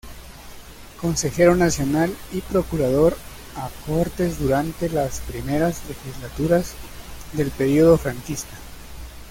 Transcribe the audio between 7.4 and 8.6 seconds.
período franquista.